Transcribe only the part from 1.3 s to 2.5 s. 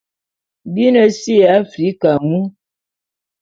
ya Africa mu.